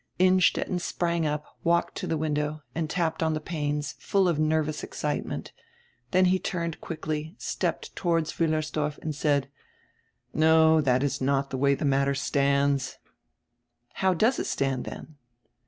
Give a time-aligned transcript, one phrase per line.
[0.17, 4.83] Innstetten sprang up, walked to the window, and tapped on the panes, full of nervous
[4.83, 5.51] excitement.
[6.09, 9.47] Then he turned quickly, stepped toward Wiillersdorf and said:
[10.33, 12.97] "No, that is not die way die matter stands."
[13.93, 15.17] "How does it stand then?"